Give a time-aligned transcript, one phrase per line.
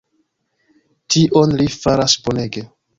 [1.17, 2.69] Tion li faras bonege.